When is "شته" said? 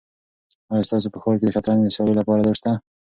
2.59-2.71